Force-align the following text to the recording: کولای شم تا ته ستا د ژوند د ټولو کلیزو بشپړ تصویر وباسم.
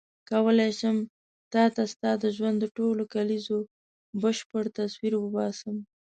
کولای 0.31 0.71
شم 0.79 0.97
تا 1.53 1.63
ته 1.75 1.83
ستا 1.93 2.11
د 2.23 2.25
ژوند 2.35 2.57
د 2.59 2.65
ټولو 2.77 3.03
کلیزو 3.13 3.59
بشپړ 4.21 4.63
تصویر 4.77 5.13
وباسم. 5.19 5.75